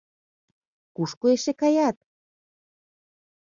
[0.95, 1.97] —Кушко эше каят?